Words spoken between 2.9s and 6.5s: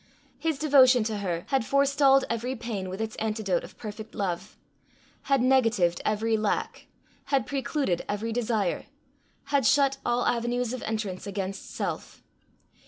its antidote of perfect love, had negatived every